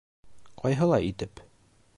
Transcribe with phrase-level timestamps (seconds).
[0.63, 1.47] Ҡайһылай итеп?